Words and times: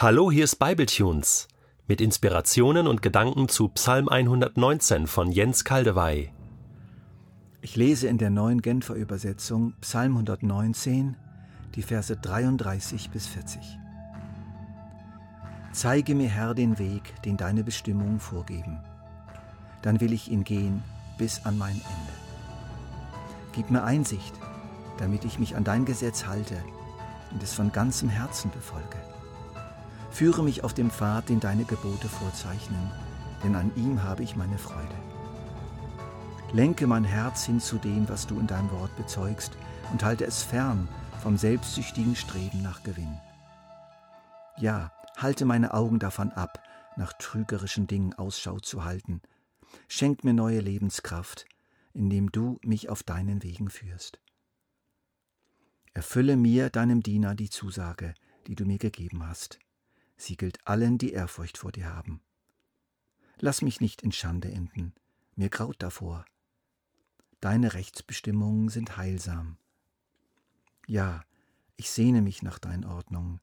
Hallo, 0.00 0.30
hier 0.30 0.44
ist 0.44 0.60
Bibletunes 0.60 1.48
mit 1.88 2.00
Inspirationen 2.00 2.86
und 2.86 3.02
Gedanken 3.02 3.48
zu 3.48 3.66
Psalm 3.70 4.08
119 4.08 5.08
von 5.08 5.32
Jens 5.32 5.64
Kaldewey. 5.64 6.30
Ich 7.62 7.74
lese 7.74 8.06
in 8.06 8.16
der 8.16 8.30
neuen 8.30 8.62
Genfer 8.62 8.94
Übersetzung 8.94 9.72
Psalm 9.80 10.12
119, 10.12 11.16
die 11.74 11.82
Verse 11.82 12.16
33 12.16 13.10
bis 13.10 13.26
40. 13.26 13.60
Zeige 15.72 16.14
mir, 16.14 16.28
Herr, 16.28 16.54
den 16.54 16.78
Weg, 16.78 17.20
den 17.24 17.36
deine 17.36 17.64
Bestimmungen 17.64 18.20
vorgeben. 18.20 18.78
Dann 19.82 20.00
will 20.00 20.12
ich 20.12 20.30
ihn 20.30 20.44
gehen 20.44 20.84
bis 21.18 21.44
an 21.44 21.58
mein 21.58 21.74
Ende. 21.74 22.14
Gib 23.52 23.72
mir 23.72 23.82
Einsicht, 23.82 24.34
damit 24.98 25.24
ich 25.24 25.40
mich 25.40 25.56
an 25.56 25.64
dein 25.64 25.84
Gesetz 25.84 26.24
halte 26.24 26.54
und 27.32 27.42
es 27.42 27.52
von 27.52 27.72
ganzem 27.72 28.08
Herzen 28.08 28.52
befolge. 28.52 29.17
Führe 30.18 30.42
mich 30.42 30.64
auf 30.64 30.74
dem 30.74 30.90
Pfad, 30.90 31.28
den 31.28 31.38
deine 31.38 31.64
Gebote 31.64 32.08
vorzeichnen, 32.08 32.90
denn 33.44 33.54
an 33.54 33.70
ihm 33.76 34.02
habe 34.02 34.24
ich 34.24 34.34
meine 34.34 34.58
Freude. 34.58 34.96
Lenke 36.52 36.88
mein 36.88 37.04
Herz 37.04 37.44
hin 37.44 37.60
zu 37.60 37.76
dem, 37.76 38.08
was 38.08 38.26
du 38.26 38.40
in 38.40 38.48
deinem 38.48 38.68
Wort 38.72 38.96
bezeugst, 38.96 39.52
und 39.92 40.02
halte 40.02 40.26
es 40.26 40.42
fern 40.42 40.88
vom 41.22 41.36
selbstsüchtigen 41.36 42.16
Streben 42.16 42.62
nach 42.62 42.82
Gewinn. 42.82 43.16
Ja, 44.56 44.90
halte 45.16 45.44
meine 45.44 45.72
Augen 45.72 46.00
davon 46.00 46.32
ab, 46.32 46.64
nach 46.96 47.12
trügerischen 47.12 47.86
Dingen 47.86 48.12
Ausschau 48.14 48.58
zu 48.58 48.82
halten. 48.82 49.22
Schenk 49.86 50.24
mir 50.24 50.34
neue 50.34 50.58
Lebenskraft, 50.58 51.46
indem 51.92 52.32
du 52.32 52.58
mich 52.64 52.88
auf 52.88 53.04
deinen 53.04 53.44
Wegen 53.44 53.70
führst. 53.70 54.18
Erfülle 55.94 56.36
mir, 56.36 56.70
deinem 56.70 57.04
Diener, 57.04 57.36
die 57.36 57.50
Zusage, 57.50 58.14
die 58.48 58.56
du 58.56 58.64
mir 58.64 58.78
gegeben 58.78 59.24
hast. 59.24 59.60
Sie 60.18 60.36
gilt 60.36 60.66
allen, 60.66 60.98
die 60.98 61.12
Ehrfurcht 61.12 61.56
vor 61.56 61.72
dir 61.72 61.94
haben. 61.94 62.20
Lass 63.38 63.62
mich 63.62 63.80
nicht 63.80 64.02
in 64.02 64.12
Schande 64.12 64.50
enden, 64.50 64.92
mir 65.36 65.48
graut 65.48 65.76
davor. 65.78 66.26
Deine 67.40 67.74
Rechtsbestimmungen 67.74 68.68
sind 68.68 68.96
heilsam. 68.96 69.58
Ja, 70.88 71.22
ich 71.76 71.90
sehne 71.90 72.20
mich 72.20 72.42
nach 72.42 72.58
deinen 72.58 72.84
Ordnungen. 72.84 73.40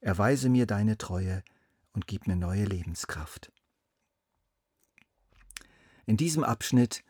Erweise 0.00 0.48
mir 0.48 0.66
deine 0.66 0.96
Treue 0.96 1.44
und 1.92 2.06
gib 2.06 2.26
mir 2.26 2.36
neue 2.36 2.64
Lebenskraft. 2.64 3.52
In 6.06 6.16
diesem 6.16 6.42
Abschnitt 6.42 7.04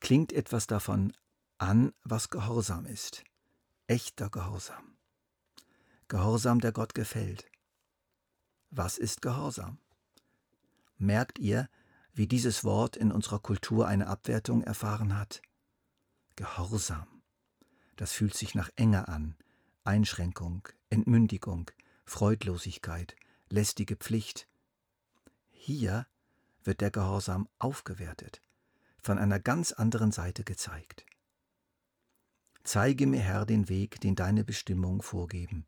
klingt 0.00 0.32
etwas 0.32 0.66
davon 0.66 1.14
an, 1.56 1.92
was 2.04 2.28
Gehorsam 2.28 2.84
ist. 2.84 3.24
Echter 3.86 4.28
Gehorsam. 4.28 4.96
Gehorsam, 6.08 6.60
der 6.60 6.72
Gott 6.72 6.94
gefällt. 6.94 7.46
Was 8.74 8.96
ist 8.96 9.20
Gehorsam? 9.20 9.76
Merkt 10.96 11.38
ihr, 11.38 11.68
wie 12.14 12.26
dieses 12.26 12.64
Wort 12.64 12.96
in 12.96 13.12
unserer 13.12 13.38
Kultur 13.38 13.86
eine 13.86 14.06
Abwertung 14.06 14.62
erfahren 14.62 15.18
hat? 15.18 15.42
Gehorsam. 16.36 17.06
Das 17.96 18.12
fühlt 18.12 18.34
sich 18.34 18.54
nach 18.54 18.70
Enge 18.76 19.08
an, 19.08 19.36
Einschränkung, 19.84 20.66
Entmündigung, 20.88 21.70
Freudlosigkeit, 22.06 23.14
lästige 23.50 23.94
Pflicht. 23.94 24.48
Hier 25.50 26.06
wird 26.64 26.80
der 26.80 26.90
Gehorsam 26.90 27.50
aufgewertet, 27.58 28.40
von 29.02 29.18
einer 29.18 29.38
ganz 29.38 29.72
anderen 29.72 30.12
Seite 30.12 30.44
gezeigt. 30.44 31.04
Zeige 32.64 33.06
mir, 33.06 33.20
Herr, 33.20 33.44
den 33.44 33.68
Weg, 33.68 34.00
den 34.00 34.14
deine 34.14 34.44
Bestimmungen 34.44 35.02
vorgeben, 35.02 35.66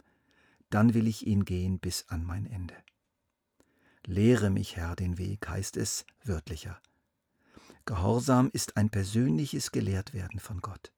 dann 0.70 0.94
will 0.94 1.06
ich 1.06 1.26
ihn 1.26 1.44
gehen 1.44 1.78
bis 1.78 2.08
an 2.08 2.24
mein 2.24 2.46
Ende. 2.46 2.74
Lehre 4.06 4.50
mich, 4.50 4.76
Herr, 4.76 4.96
den 4.96 5.16
Weg, 5.16 5.48
heißt 5.48 5.76
es 5.76 6.04
wörtlicher. 6.24 6.78
Gehorsam 7.86 8.50
ist 8.52 8.76
ein 8.76 8.90
persönliches 8.90 9.72
Gelehrtwerden 9.72 10.40
von 10.40 10.60
Gott. 10.60 10.92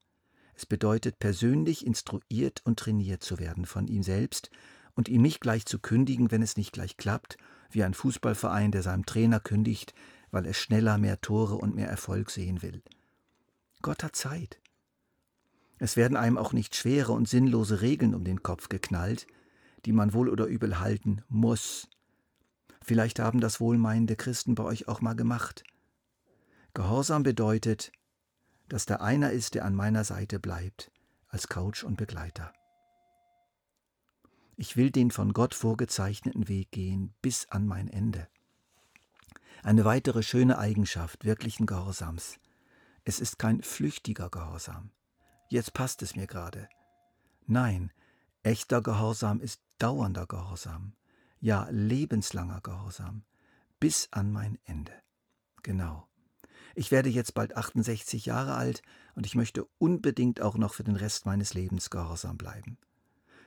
Es 0.55 0.67
bedeutet, 0.67 1.19
persönlich 1.19 1.87
instruiert 1.87 2.63
und 2.65 2.79
trainiert 2.79 3.23
zu 3.23 3.39
werden 3.39 3.67
von 3.67 3.87
ihm 3.87 4.03
selbst 4.03 4.51
und 4.95 5.09
ihm 5.09 5.23
nicht 5.23 5.41
gleich 5.41 5.67
zu 5.67 5.79
kündigen, 5.79 6.31
wenn 6.31 6.43
es 6.43 6.57
nicht 6.57 6.73
gleich 6.73 6.97
klappt, 6.97 7.37
wie 7.71 7.85
ein 7.85 7.95
Fußballverein, 7.95 8.73
der 8.73 8.83
seinem 8.83 9.07
Trainer 9.07 9.39
kündigt, 9.39 9.95
weil 10.31 10.47
er 10.47 10.55
schneller 10.55 10.99
mehr 10.99 11.21
Tore 11.21 11.57
und 11.57 11.75
mehr 11.75 11.89
Erfolg 11.89 12.31
sehen 12.31 12.63
will. 12.63 12.83
Gott 13.83 14.03
hat 14.03 14.17
Zeit. 14.17 14.61
Es 15.79 15.97
werden 15.97 16.17
einem 16.17 16.39
auch 16.39 16.53
nicht 16.53 16.75
schwere 16.75 17.13
und 17.13 17.29
sinnlose 17.29 17.83
Regeln 17.83 18.15
um 18.15 18.25
den 18.25 18.43
Kopf 18.43 18.69
geknallt, 18.69 19.27
die 19.85 19.93
man 19.93 20.15
wohl 20.15 20.29
oder 20.29 20.47
übel 20.47 20.81
halten 20.81 21.23
muss, 21.29 21.89
Vielleicht 22.87 23.19
haben 23.19 23.41
das 23.41 23.59
wohlmeinende 23.59 24.15
Christen 24.15 24.55
bei 24.55 24.63
euch 24.63 24.87
auch 24.87 25.01
mal 25.01 25.15
gemacht. 25.17 25.65
Gehorsam 26.73 27.25
bedeutet, 27.25 27.91
dass 28.69 28.87
da 28.87 28.97
einer 28.97 29.33
ist, 29.33 29.57
der 29.57 29.65
an 29.65 29.75
meiner 29.75 30.05
Seite 30.05 30.39
bleibt, 30.39 30.93
als 31.27 31.49
Coach 31.49 31.83
und 31.83 31.97
Begleiter. 31.97 32.53
Ich 34.57 34.77
will 34.77 34.93
den 34.93 35.11
von 35.11 35.33
Gott 35.33 35.53
vorgezeichneten 35.53 36.47
Weg 36.47 36.71
gehen 36.71 37.13
bis 37.23 37.49
an 37.51 37.67
mein 37.67 37.89
Ende. 37.89 38.29
Eine 39.65 39.85
weitere 39.85 40.23
schöne 40.23 40.57
Eigenschaft 40.57 41.25
wirklichen 41.25 41.67
Gehorsams. 41.67 42.39
Es 43.03 43.19
ist 43.19 43.41
kein 43.41 43.63
flüchtiger 43.63 44.31
Gehorsam. 44.31 44.93
Jetzt 45.49 45.75
passt 45.75 46.03
es 46.03 46.15
mir 46.15 46.29
gerade. 46.29 46.69
Nein, 47.47 47.93
echter 48.45 48.81
Gehorsam 48.81 49.41
ist 49.41 49.61
dauernder 49.79 50.29
Gehorsam 50.29 50.93
ja 51.47 51.69
lebenslanger 51.71 52.61
Gehorsam, 52.61 53.23
bis 53.79 54.09
an 54.11 54.33
mein 54.33 54.59
Ende. 54.65 54.93
Genau. 55.63 56.09
Ich 56.75 56.91
werde 56.91 57.09
jetzt 57.09 57.35
bald 57.35 57.57
68 57.57 58.27
Jahre 58.27 58.57
alt 58.57 58.83
und 59.15 59.27
ich 59.27 59.37
möchte 59.37 59.65
unbedingt 59.79 60.43
auch 60.43 60.59
noch 60.59 60.75
für 60.75 60.83
den 60.83 60.97
Rest 60.97 61.25
meines 61.25 61.55
Lebens 61.55 61.89
gehorsam 61.89 62.37
bleiben. 62.37 62.79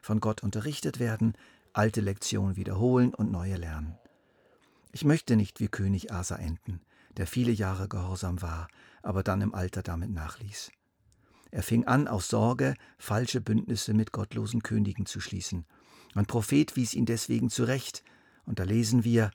Von 0.01 0.21
Gott 0.21 0.43
unterrichtet 0.43 1.01
werden, 1.01 1.33
alte 1.73 1.99
Lektionen 1.99 2.55
wiederholen 2.55 3.13
und 3.13 3.33
neue 3.33 3.57
lernen. 3.57 3.97
Ich 4.93 5.03
möchte 5.03 5.35
nicht 5.35 5.59
wie 5.59 5.67
König 5.67 6.09
Asa 6.09 6.37
enden, 6.37 6.79
der 7.17 7.27
viele 7.27 7.51
Jahre 7.51 7.89
gehorsam 7.89 8.41
war, 8.41 8.69
aber 9.03 9.23
dann 9.23 9.41
im 9.41 9.53
Alter 9.53 9.83
damit 9.83 10.09
nachließ. 10.09 10.71
Er 11.51 11.63
fing 11.63 11.85
an, 11.85 12.07
aus 12.07 12.29
Sorge 12.29 12.75
falsche 12.97 13.41
Bündnisse 13.41 13.93
mit 13.93 14.13
gottlosen 14.13 14.63
Königen 14.63 15.05
zu 15.05 15.19
schließen 15.19 15.65
ein 16.15 16.25
Prophet 16.25 16.75
wies 16.75 16.93
ihn 16.93 17.05
deswegen 17.05 17.49
zurecht, 17.49 18.03
und 18.45 18.59
da 18.59 18.63
lesen 18.63 19.03
wir, 19.03 19.31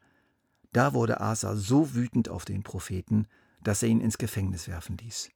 da 0.72 0.92
wurde 0.92 1.20
Asa 1.20 1.54
so 1.54 1.94
wütend 1.94 2.28
auf 2.28 2.44
den 2.44 2.62
Propheten, 2.62 3.26
dass 3.62 3.82
er 3.82 3.88
ihn 3.88 4.00
ins 4.00 4.18
Gefängnis 4.18 4.66
werfen 4.68 4.96
ließ. 4.98 5.30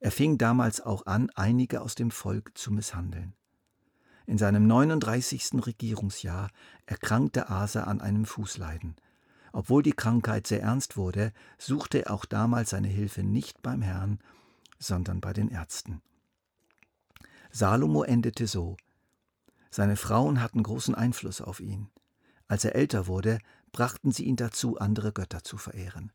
Er 0.00 0.10
fing 0.10 0.36
damals 0.36 0.80
auch 0.80 1.06
an, 1.06 1.30
einige 1.36 1.80
aus 1.80 1.94
dem 1.94 2.10
Volk 2.10 2.58
zu 2.58 2.72
misshandeln. 2.72 3.34
In 4.26 4.36
seinem 4.38 4.66
39. 4.66 5.64
Regierungsjahr 5.64 6.50
erkrankte 6.86 7.48
Asa 7.50 7.84
an 7.84 8.00
einem 8.00 8.24
Fußleiden. 8.24 8.96
Obwohl 9.52 9.82
die 9.82 9.92
Krankheit 9.92 10.46
sehr 10.46 10.62
ernst 10.62 10.96
wurde, 10.96 11.32
suchte 11.58 12.06
er 12.06 12.12
auch 12.12 12.24
damals 12.24 12.70
seine 12.70 12.88
Hilfe 12.88 13.22
nicht 13.22 13.62
beim 13.62 13.82
Herrn, 13.82 14.18
sondern 14.78 15.20
bei 15.20 15.32
den 15.32 15.48
Ärzten. 15.48 16.02
Salomo 17.50 18.02
endete 18.02 18.46
so, 18.46 18.76
seine 19.72 19.96
Frauen 19.96 20.42
hatten 20.42 20.62
großen 20.62 20.94
Einfluss 20.94 21.40
auf 21.40 21.58
ihn. 21.58 21.88
Als 22.46 22.64
er 22.66 22.74
älter 22.74 23.06
wurde, 23.06 23.38
brachten 23.72 24.12
sie 24.12 24.24
ihn 24.24 24.36
dazu, 24.36 24.78
andere 24.78 25.12
Götter 25.12 25.42
zu 25.42 25.56
verehren. 25.56 26.12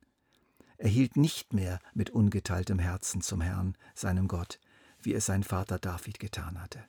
Er 0.77 0.89
hielt 0.89 1.17
nicht 1.17 1.53
mehr 1.53 1.79
mit 1.95 2.11
ungeteiltem 2.11 2.77
Herzen 2.77 3.21
zum 3.21 3.41
Herrn, 3.41 3.75
seinem 3.95 4.27
Gott, 4.27 4.59
wie 5.01 5.15
es 5.15 5.25
sein 5.25 5.43
Vater 5.43 5.79
David 5.79 6.19
getan 6.19 6.61
hatte. 6.61 6.85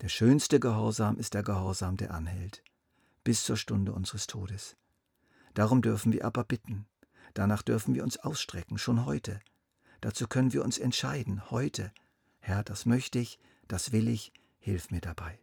Der 0.00 0.08
schönste 0.08 0.60
Gehorsam 0.60 1.16
ist 1.18 1.34
der 1.34 1.42
Gehorsam, 1.42 1.96
der 1.96 2.14
anhält, 2.14 2.62
bis 3.24 3.42
zur 3.44 3.56
Stunde 3.56 3.92
unseres 3.92 4.28
Todes. 4.28 4.76
Darum 5.54 5.82
dürfen 5.82 6.12
wir 6.12 6.24
aber 6.24 6.44
bitten, 6.44 6.86
danach 7.34 7.62
dürfen 7.62 7.96
wir 7.96 8.04
uns 8.04 8.16
ausstrecken, 8.16 8.78
schon 8.78 9.06
heute. 9.06 9.40
Dazu 10.00 10.28
können 10.28 10.52
wir 10.52 10.64
uns 10.64 10.78
entscheiden, 10.78 11.50
heute. 11.50 11.92
Herr, 12.38 12.62
das 12.62 12.86
möchte 12.86 13.18
ich, 13.18 13.40
das 13.66 13.90
will 13.90 14.06
ich, 14.06 14.32
hilf 14.62 14.90
mir 14.90 15.00
dabei. 15.00 15.38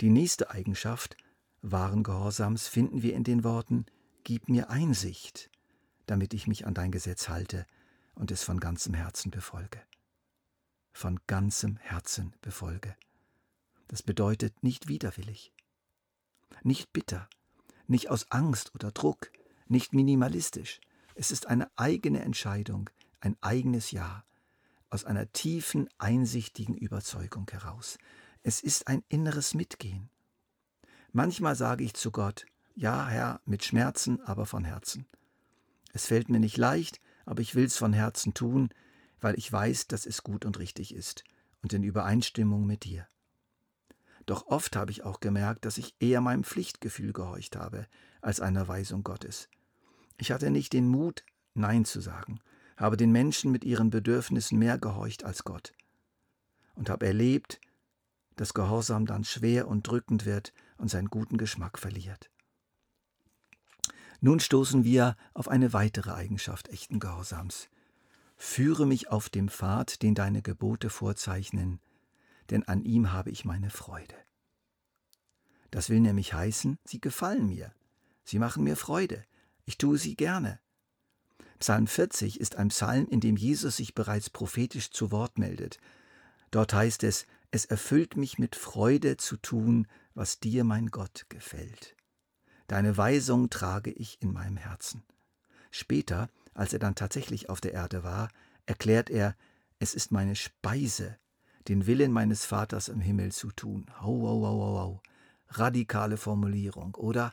Die 0.00 0.10
nächste 0.10 0.50
Eigenschaft 0.50 1.16
wahren 1.60 2.02
Gehorsams 2.02 2.66
finden 2.66 3.02
wir 3.02 3.14
in 3.14 3.24
den 3.24 3.44
Worten 3.44 3.86
Gib 4.24 4.48
mir 4.48 4.68
Einsicht, 4.68 5.50
damit 6.06 6.34
ich 6.34 6.46
mich 6.46 6.66
an 6.66 6.74
dein 6.74 6.90
Gesetz 6.90 7.28
halte 7.28 7.66
und 8.14 8.30
es 8.30 8.42
von 8.42 8.60
ganzem 8.60 8.94
Herzen 8.94 9.30
befolge. 9.30 9.80
Von 10.92 11.20
ganzem 11.26 11.76
Herzen 11.76 12.34
befolge. 12.40 12.96
Das 13.86 14.02
bedeutet 14.02 14.62
nicht 14.62 14.88
widerwillig, 14.88 15.52
nicht 16.62 16.92
bitter, 16.92 17.28
nicht 17.86 18.10
aus 18.10 18.30
Angst 18.30 18.74
oder 18.74 18.90
Druck, 18.92 19.30
nicht 19.66 19.94
minimalistisch. 19.94 20.80
Es 21.14 21.30
ist 21.30 21.46
eine 21.46 21.70
eigene 21.76 22.20
Entscheidung, 22.20 22.90
ein 23.20 23.36
eigenes 23.40 23.90
Ja, 23.90 24.24
aus 24.90 25.04
einer 25.04 25.30
tiefen, 25.32 25.88
einsichtigen 25.98 26.76
Überzeugung 26.76 27.48
heraus. 27.50 27.98
Es 28.42 28.60
ist 28.60 28.88
ein 28.88 29.02
inneres 29.08 29.54
Mitgehen. 29.54 30.10
Manchmal 31.12 31.56
sage 31.56 31.84
ich 31.84 31.94
zu 31.94 32.10
Gott, 32.10 32.46
ja 32.74 33.06
Herr, 33.08 33.40
mit 33.44 33.64
Schmerzen, 33.64 34.20
aber 34.20 34.46
von 34.46 34.64
Herzen. 34.64 35.06
Es 35.92 36.06
fällt 36.06 36.28
mir 36.28 36.40
nicht 36.40 36.56
leicht, 36.56 37.00
aber 37.26 37.42
ich 37.42 37.54
will 37.54 37.64
es 37.64 37.76
von 37.76 37.92
Herzen 37.92 38.34
tun, 38.34 38.70
weil 39.20 39.36
ich 39.38 39.50
weiß, 39.50 39.88
dass 39.88 40.06
es 40.06 40.22
gut 40.22 40.44
und 40.44 40.58
richtig 40.58 40.94
ist 40.94 41.24
und 41.62 41.72
in 41.72 41.82
Übereinstimmung 41.82 42.66
mit 42.66 42.84
dir. 42.84 43.06
Doch 44.26 44.46
oft 44.46 44.76
habe 44.76 44.90
ich 44.90 45.04
auch 45.04 45.20
gemerkt, 45.20 45.64
dass 45.64 45.78
ich 45.78 45.94
eher 46.00 46.20
meinem 46.20 46.44
Pflichtgefühl 46.44 47.12
gehorcht 47.12 47.56
habe 47.56 47.86
als 48.20 48.40
einer 48.40 48.68
Weisung 48.68 49.02
Gottes. 49.02 49.48
Ich 50.18 50.30
hatte 50.30 50.50
nicht 50.50 50.72
den 50.72 50.88
Mut, 50.88 51.24
Nein 51.54 51.84
zu 51.84 52.00
sagen, 52.00 52.40
habe 52.78 52.96
den 52.96 53.10
Menschen 53.12 53.50
mit 53.50 53.64
ihren 53.64 53.90
Bedürfnissen 53.90 54.58
mehr 54.58 54.78
gehorcht 54.78 55.24
als 55.24 55.44
Gott 55.44 55.72
und 56.76 56.88
habe 56.88 57.06
erlebt, 57.06 57.60
dass 58.36 58.54
Gehorsam 58.54 59.04
dann 59.04 59.24
schwer 59.24 59.66
und 59.66 59.86
drückend 59.86 60.24
wird 60.24 60.52
und 60.78 60.88
seinen 60.88 61.08
guten 61.08 61.38
Geschmack 61.38 61.78
verliert. 61.78 62.30
Nun 64.20 64.40
stoßen 64.40 64.84
wir 64.84 65.16
auf 65.34 65.48
eine 65.48 65.72
weitere 65.72 66.12
Eigenschaft 66.12 66.68
echten 66.68 67.00
Gehorsams. 67.00 67.68
Führe 68.36 68.86
mich 68.86 69.10
auf 69.10 69.28
dem 69.28 69.48
Pfad, 69.48 70.02
den 70.02 70.14
deine 70.14 70.42
Gebote 70.42 70.88
vorzeichnen, 70.88 71.80
denn 72.50 72.66
an 72.66 72.82
ihm 72.82 73.12
habe 73.12 73.30
ich 73.30 73.44
meine 73.44 73.70
Freude. 73.70 74.14
Das 75.72 75.90
will 75.90 76.00
nämlich 76.00 76.32
heißen, 76.32 76.78
sie 76.84 77.00
gefallen 77.00 77.48
mir, 77.48 77.74
sie 78.24 78.38
machen 78.38 78.62
mir 78.62 78.76
Freude, 78.76 79.24
ich 79.64 79.78
tue 79.78 79.98
sie 79.98 80.14
gerne. 80.14 80.60
Psalm 81.58 81.86
40 81.86 82.40
ist 82.40 82.56
ein 82.56 82.68
Psalm, 82.68 83.06
in 83.08 83.20
dem 83.20 83.36
Jesus 83.36 83.76
sich 83.76 83.94
bereits 83.94 84.30
prophetisch 84.30 84.90
zu 84.90 85.10
Wort 85.10 85.38
meldet. 85.38 85.78
Dort 86.50 86.72
heißt 86.72 87.02
es, 87.04 87.26
es 87.50 87.64
erfüllt 87.64 88.16
mich 88.16 88.38
mit 88.38 88.56
Freude 88.56 89.16
zu 89.16 89.36
tun, 89.36 89.86
was 90.14 90.38
dir, 90.38 90.64
mein 90.64 90.88
Gott, 90.88 91.26
gefällt. 91.28 91.96
Deine 92.66 92.96
Weisung 92.96 93.50
trage 93.50 93.90
ich 93.90 94.20
in 94.20 94.32
meinem 94.32 94.56
Herzen. 94.56 95.02
Später, 95.70 96.28
als 96.54 96.72
er 96.72 96.78
dann 96.78 96.94
tatsächlich 96.94 97.48
auf 97.48 97.60
der 97.60 97.72
Erde 97.72 98.04
war, 98.04 98.28
erklärt 98.66 99.10
er, 99.10 99.34
es 99.78 99.94
ist 99.94 100.12
meine 100.12 100.36
Speise, 100.36 101.16
den 101.68 101.86
Willen 101.86 102.12
meines 102.12 102.44
Vaters 102.44 102.88
im 102.88 103.00
Himmel 103.00 103.32
zu 103.32 103.50
tun. 103.52 103.86
Hau, 104.00 104.22
hau, 104.22 104.46
hau, 104.46 104.60
hau, 104.60 104.78
hau. 104.78 105.02
Radikale 105.50 106.16
Formulierung, 106.16 106.94
oder? 106.94 107.32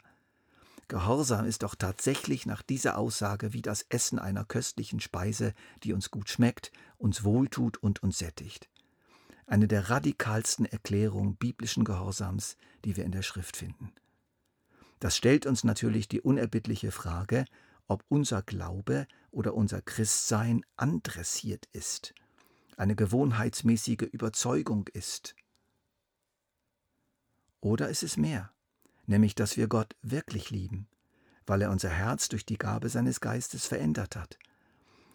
Gehorsam 0.88 1.46
ist 1.46 1.64
doch 1.64 1.76
tatsächlich 1.76 2.46
nach 2.46 2.62
dieser 2.62 2.98
Aussage 2.98 3.54
wie 3.54 3.62
das 3.62 3.86
Essen 3.90 4.20
einer 4.20 4.46
köstlichen 4.46 5.00
Speise, 5.00 5.54
die 5.84 5.94
uns 5.94 6.12
gut 6.12 6.30
schmeckt, 6.30 6.72
uns 6.98 7.24
wohltut 7.24 7.78
und 7.78 8.04
uns 8.04 8.20
sättigt. 8.20 8.70
Eine 9.48 9.68
der 9.68 9.90
radikalsten 9.90 10.66
Erklärungen 10.66 11.36
biblischen 11.36 11.84
Gehorsams, 11.84 12.58
die 12.84 12.98
wir 12.98 13.06
in 13.06 13.12
der 13.12 13.22
Schrift 13.22 13.58
finden. 13.58 13.92
Das 15.00 15.16
stellt 15.18 15.46
uns 15.46 15.64
natürlich 15.64 16.08
die 16.08 16.22
unerbittliche 16.22 16.92
Frage, 16.92 17.46
ob 17.88 18.04
unser 18.10 18.42
Glaube 18.42 19.08
oder 19.32 19.54
unser 19.54 19.82
Christsein 19.82 20.66
andressiert 20.76 21.68
ist 21.74 22.14
eine 22.78 22.96
gewohnheitsmäßige 22.96 24.08
Überzeugung 24.12 24.88
ist. 24.94 25.36
Oder 27.62 27.90
ist 27.90 28.04
es 28.04 28.18
mehr, 28.18 28.52
nämlich 29.08 29.36
dass 29.36 29.58
wir 29.58 29.68
Gott 29.68 29.96
wirklich 30.02 30.50
lieben, 30.50 30.88
weil 31.46 31.62
er 31.62 31.72
unser 31.72 31.90
Herz 31.90 32.30
durch 32.30 32.46
die 32.46 32.58
Gabe 32.58 32.90
seines 32.90 33.22
Geistes 33.22 33.66
verändert 33.66 34.16
hat, 34.16 34.38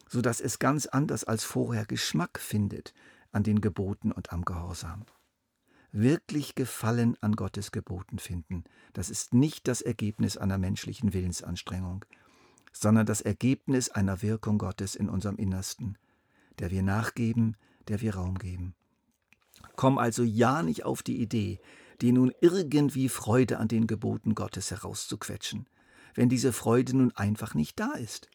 so 0.09 0.21
dass 0.21 0.41
es 0.41 0.59
ganz 0.59 0.85
anders 0.85 1.23
als 1.23 1.43
vorher 1.43 1.85
Geschmack 1.85 2.39
findet 2.39 2.93
an 3.31 3.43
den 3.43 3.61
Geboten 3.61 4.11
und 4.11 4.31
am 4.31 4.43
Gehorsam. 4.43 5.05
Wirklich 5.91 6.55
Gefallen 6.55 7.17
an 7.21 7.35
Gottes 7.35 7.71
Geboten 7.71 8.17
finden, 8.17 8.63
das 8.93 9.09
ist 9.09 9.33
nicht 9.33 9.67
das 9.67 9.81
Ergebnis 9.81 10.37
einer 10.37 10.57
menschlichen 10.57 11.13
Willensanstrengung, 11.13 12.05
sondern 12.71 13.05
das 13.05 13.21
Ergebnis 13.21 13.89
einer 13.89 14.21
Wirkung 14.21 14.57
Gottes 14.57 14.95
in 14.95 15.09
unserem 15.09 15.35
Innersten, 15.35 15.97
der 16.59 16.71
wir 16.71 16.83
nachgeben, 16.83 17.57
der 17.87 18.01
wir 18.01 18.15
Raum 18.15 18.37
geben. 18.37 18.73
Komm 19.75 19.97
also 19.97 20.23
ja 20.23 20.63
nicht 20.63 20.85
auf 20.85 21.03
die 21.03 21.21
Idee, 21.21 21.59
dir 22.01 22.13
nun 22.13 22.33
irgendwie 22.41 23.09
Freude 23.09 23.59
an 23.59 23.67
den 23.67 23.87
Geboten 23.87 24.35
Gottes 24.35 24.71
herauszuquetschen, 24.71 25.67
wenn 26.13 26.29
diese 26.29 26.53
Freude 26.53 26.97
nun 26.97 27.11
einfach 27.15 27.53
nicht 27.53 27.79
da 27.79 27.93
ist, 27.93 28.29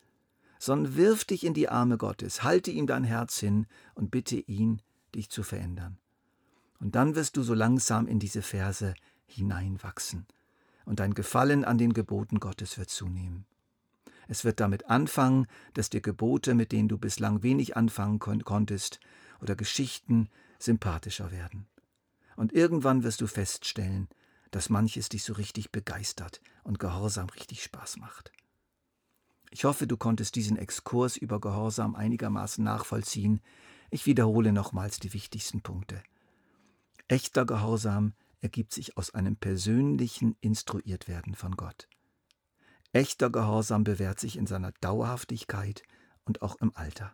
sondern 0.58 0.96
wirf 0.96 1.24
dich 1.24 1.44
in 1.44 1.54
die 1.54 1.68
Arme 1.68 1.98
Gottes, 1.98 2.42
halte 2.42 2.70
ihm 2.70 2.86
dein 2.86 3.04
Herz 3.04 3.38
hin 3.38 3.66
und 3.94 4.10
bitte 4.10 4.36
ihn, 4.36 4.80
dich 5.14 5.30
zu 5.30 5.42
verändern. 5.42 5.98
Und 6.80 6.94
dann 6.94 7.14
wirst 7.14 7.36
du 7.36 7.42
so 7.42 7.54
langsam 7.54 8.06
in 8.06 8.18
diese 8.18 8.42
Verse 8.42 8.94
hineinwachsen, 9.26 10.26
und 10.84 11.00
dein 11.00 11.14
Gefallen 11.14 11.64
an 11.64 11.78
den 11.78 11.92
Geboten 11.92 12.38
Gottes 12.38 12.78
wird 12.78 12.90
zunehmen. 12.90 13.44
Es 14.28 14.44
wird 14.44 14.60
damit 14.60 14.88
anfangen, 14.88 15.46
dass 15.74 15.90
dir 15.90 16.00
Gebote, 16.00 16.54
mit 16.54 16.72
denen 16.72 16.88
du 16.88 16.98
bislang 16.98 17.42
wenig 17.42 17.76
anfangen 17.76 18.18
kon 18.18 18.44
konntest, 18.44 19.00
oder 19.40 19.56
Geschichten 19.56 20.28
sympathischer 20.58 21.30
werden. 21.30 21.66
Und 22.36 22.52
irgendwann 22.52 23.02
wirst 23.02 23.20
du 23.20 23.26
feststellen, 23.26 24.08
dass 24.50 24.70
manches 24.70 25.08
dich 25.08 25.24
so 25.24 25.32
richtig 25.32 25.72
begeistert 25.72 26.40
und 26.62 26.78
Gehorsam 26.78 27.28
richtig 27.30 27.62
Spaß 27.62 27.96
macht. 27.96 28.32
Ich 29.50 29.64
hoffe, 29.64 29.86
du 29.86 29.96
konntest 29.96 30.34
diesen 30.34 30.56
Exkurs 30.56 31.16
über 31.16 31.40
Gehorsam 31.40 31.94
einigermaßen 31.94 32.62
nachvollziehen. 32.62 33.40
Ich 33.90 34.06
wiederhole 34.06 34.52
nochmals 34.52 34.98
die 34.98 35.12
wichtigsten 35.14 35.62
Punkte. 35.62 36.02
Echter 37.08 37.46
Gehorsam 37.46 38.14
ergibt 38.40 38.72
sich 38.72 38.96
aus 38.96 39.14
einem 39.14 39.36
persönlichen 39.36 40.36
Instruiertwerden 40.40 41.34
von 41.34 41.56
Gott. 41.56 41.88
Echter 42.92 43.30
Gehorsam 43.30 43.84
bewährt 43.84 44.20
sich 44.20 44.36
in 44.36 44.46
seiner 44.46 44.72
Dauerhaftigkeit 44.80 45.82
und 46.24 46.42
auch 46.42 46.56
im 46.56 46.74
Alter. 46.74 47.12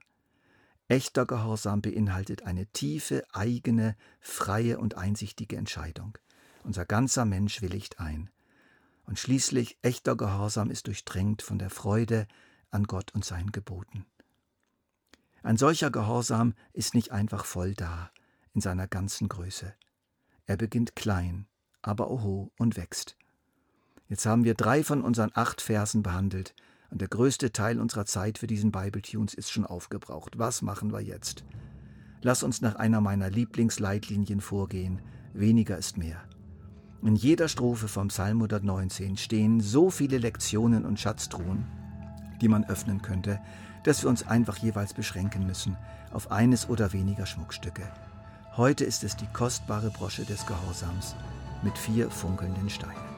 Echter 0.92 1.24
Gehorsam 1.24 1.80
beinhaltet 1.80 2.42
eine 2.42 2.66
tiefe, 2.66 3.24
eigene, 3.32 3.96
freie 4.20 4.76
und 4.78 4.98
einsichtige 4.98 5.56
Entscheidung. 5.56 6.18
Unser 6.64 6.84
ganzer 6.84 7.24
Mensch 7.24 7.62
willigt 7.62 7.98
ein. 7.98 8.28
Und 9.06 9.18
schließlich 9.18 9.78
echter 9.80 10.16
Gehorsam 10.16 10.70
ist 10.70 10.88
durchdrängt 10.88 11.40
von 11.40 11.58
der 11.58 11.70
Freude 11.70 12.28
an 12.70 12.84
Gott 12.84 13.14
und 13.14 13.24
seinen 13.24 13.52
Geboten. 13.52 14.04
Ein 15.42 15.56
solcher 15.56 15.90
Gehorsam 15.90 16.52
ist 16.74 16.92
nicht 16.92 17.10
einfach 17.10 17.46
voll 17.46 17.72
da, 17.72 18.10
in 18.52 18.60
seiner 18.60 18.86
ganzen 18.86 19.30
Größe. 19.30 19.72
Er 20.44 20.58
beginnt 20.58 20.94
klein, 20.94 21.46
aber 21.80 22.10
oho 22.10 22.52
und 22.58 22.76
wächst. 22.76 23.16
Jetzt 24.10 24.26
haben 24.26 24.44
wir 24.44 24.52
drei 24.52 24.84
von 24.84 25.00
unseren 25.00 25.31
acht 25.32 25.62
Versen 25.62 26.02
behandelt 26.02 26.55
und 26.93 27.01
der 27.01 27.08
größte 27.08 27.53
Teil 27.53 27.81
unserer 27.81 28.05
Zeit 28.05 28.37
für 28.37 28.46
diesen 28.46 28.70
Bible 28.70 29.01
Tunes 29.01 29.32
ist 29.32 29.51
schon 29.51 29.65
aufgebraucht. 29.65 30.39
Was 30.39 30.61
machen 30.61 30.93
wir 30.93 31.01
jetzt? 31.01 31.43
Lass 32.20 32.43
uns 32.43 32.61
nach 32.61 32.77
einer 32.77 33.01
meiner 33.01 33.31
Lieblingsleitlinien 33.31 34.43
vorgehen. 34.43 35.01
Weniger 35.32 35.79
ist 35.79 35.96
mehr. 35.96 36.20
In 37.03 37.17
jeder 37.17 37.49
Strophe 37.49 37.89
vom 37.89 38.08
Psalm 38.08 38.37
119 38.37 39.17
stehen 39.17 39.61
so 39.61 39.91
viele 39.91 40.19
Lektionen 40.19 40.84
und 40.84 41.01
Schatztruhen, 41.01 41.67
die 42.43 42.49
man 42.49 42.65
öffnen 42.65 43.01
könnte, 43.01 43.41
dass 43.84 44.03
wir 44.03 44.11
uns 44.11 44.27
einfach 44.27 44.58
jeweils 44.58 44.93
beschränken 44.93 45.46
müssen 45.46 45.77
auf 46.13 46.31
eines 46.31 46.69
oder 46.69 46.93
weniger 46.93 47.25
Schmuckstücke. 47.25 47.91
Heute 48.56 48.84
ist 48.84 49.03
es 49.03 49.17
die 49.17 49.27
kostbare 49.32 49.91
Brosche 49.91 50.25
des 50.25 50.46
Gehorsams 50.46 51.17
mit 51.63 51.77
vier 51.79 52.11
funkelnden 52.11 52.69
Steinen. 52.69 53.11